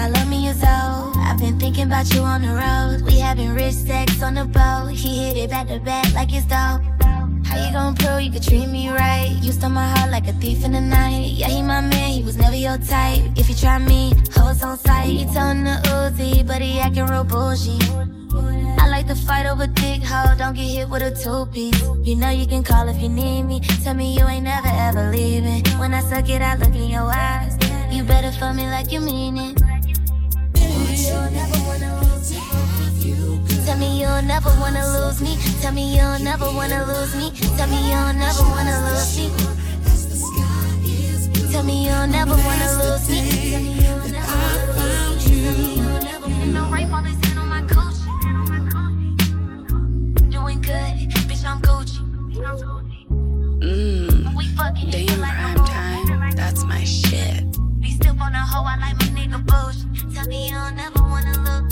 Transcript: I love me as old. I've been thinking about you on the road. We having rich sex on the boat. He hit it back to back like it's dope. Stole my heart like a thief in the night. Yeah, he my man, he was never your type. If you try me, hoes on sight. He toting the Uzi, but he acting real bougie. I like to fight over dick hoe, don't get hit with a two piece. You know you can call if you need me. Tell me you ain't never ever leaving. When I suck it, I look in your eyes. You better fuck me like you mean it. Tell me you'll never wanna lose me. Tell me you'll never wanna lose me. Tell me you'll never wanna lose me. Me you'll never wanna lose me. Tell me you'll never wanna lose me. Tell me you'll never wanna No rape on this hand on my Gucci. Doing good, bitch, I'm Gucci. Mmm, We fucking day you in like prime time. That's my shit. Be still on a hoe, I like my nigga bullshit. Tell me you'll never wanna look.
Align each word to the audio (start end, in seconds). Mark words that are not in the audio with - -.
I 0.00 0.08
love 0.08 0.28
me 0.28 0.48
as 0.48 0.62
old. 0.62 1.14
I've 1.18 1.38
been 1.38 1.58
thinking 1.60 1.84
about 1.84 2.10
you 2.14 2.22
on 2.22 2.40
the 2.40 2.54
road. 2.54 3.02
We 3.04 3.18
having 3.18 3.52
rich 3.52 3.74
sex 3.74 4.22
on 4.22 4.32
the 4.32 4.46
boat. 4.46 4.92
He 4.92 5.26
hit 5.26 5.36
it 5.36 5.50
back 5.50 5.68
to 5.68 5.78
back 5.80 6.12
like 6.14 6.32
it's 6.32 6.46
dope. 6.46 6.99
Stole 9.60 9.70
my 9.70 9.86
heart 9.94 10.10
like 10.10 10.26
a 10.26 10.32
thief 10.40 10.64
in 10.64 10.72
the 10.72 10.80
night. 10.80 11.32
Yeah, 11.38 11.48
he 11.48 11.60
my 11.60 11.80
man, 11.82 12.10
he 12.10 12.22
was 12.22 12.36
never 12.36 12.56
your 12.56 12.78
type. 12.78 13.20
If 13.36 13.48
you 13.50 13.54
try 13.54 13.78
me, 13.78 14.14
hoes 14.34 14.62
on 14.62 14.78
sight. 14.78 15.06
He 15.06 15.24
toting 15.26 15.64
the 15.64 15.76
Uzi, 15.96 16.46
but 16.46 16.62
he 16.62 16.80
acting 16.80 17.06
real 17.06 17.24
bougie. 17.24 17.78
I 18.80 18.88
like 18.88 19.06
to 19.08 19.14
fight 19.14 19.46
over 19.46 19.66
dick 19.66 20.02
hoe, 20.02 20.34
don't 20.38 20.54
get 20.54 20.68
hit 20.76 20.88
with 20.88 21.02
a 21.02 21.12
two 21.22 21.44
piece. 21.52 21.82
You 22.08 22.16
know 22.16 22.30
you 22.30 22.46
can 22.46 22.62
call 22.64 22.88
if 22.88 23.02
you 23.02 23.10
need 23.10 23.42
me. 23.42 23.60
Tell 23.84 23.94
me 23.94 24.16
you 24.16 24.26
ain't 24.26 24.44
never 24.44 24.68
ever 24.68 25.10
leaving. 25.10 25.62
When 25.78 25.92
I 25.92 26.00
suck 26.00 26.28
it, 26.30 26.40
I 26.40 26.54
look 26.56 26.74
in 26.74 26.88
your 26.88 27.10
eyes. 27.12 27.58
You 27.90 28.02
better 28.04 28.32
fuck 28.32 28.56
me 28.56 28.64
like 28.64 28.90
you 28.90 29.00
mean 29.00 29.36
it. 29.36 29.58
Tell 33.66 33.78
me 33.78 34.00
you'll 34.00 34.22
never 34.22 34.50
wanna 34.58 34.82
lose 34.96 35.20
me. 35.20 35.36
Tell 35.60 35.72
me 35.72 35.96
you'll 35.96 36.18
never 36.18 36.50
wanna 36.58 36.84
lose 36.86 37.14
me. 37.14 37.30
Tell 37.56 37.68
me 37.68 37.78
you'll 37.90 38.14
never 38.24 38.42
wanna 38.54 38.74
lose 38.80 38.84
me. 38.84 38.89
Me 41.70 41.86
you'll 41.86 42.08
never 42.08 42.34
wanna 42.34 42.68
lose 42.82 43.08
me. 43.08 43.20
Tell 43.52 43.62
me 43.62 43.74
you'll 43.74 44.08
never 44.08 44.72
wanna 44.74 45.10
lose 45.10 45.30
me. 45.30 45.36
Tell 45.44 45.54
me 45.56 45.74
you'll 45.76 46.02
never 46.02 46.26
wanna 46.28 46.46
No 46.46 46.68
rape 46.68 46.92
on 46.92 47.04
this 47.04 47.24
hand 47.24 47.38
on 47.38 47.48
my 47.48 47.62
Gucci. 47.62 48.10
Doing 50.32 50.60
good, 50.62 50.92
bitch, 51.28 51.44
I'm 51.44 51.60
Gucci. 51.62 52.00
Mmm, 53.60 54.36
We 54.36 54.48
fucking 54.56 54.90
day 54.90 55.02
you 55.02 55.14
in 55.14 55.20
like 55.20 55.36
prime 55.36 55.64
time. 55.64 56.30
That's 56.34 56.64
my 56.64 56.82
shit. 56.82 57.44
Be 57.78 57.92
still 57.92 58.20
on 58.20 58.34
a 58.34 58.38
hoe, 58.44 58.64
I 58.64 58.76
like 58.76 58.96
my 58.96 59.06
nigga 59.16 59.40
bullshit. 59.46 60.12
Tell 60.12 60.26
me 60.26 60.48
you'll 60.50 60.72
never 60.72 61.02
wanna 61.02 61.38
look. 61.38 61.69